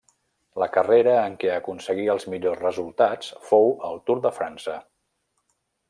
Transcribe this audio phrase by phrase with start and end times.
[0.61, 4.79] La carrera en què aconseguí els millors resultats fou el Tour de França.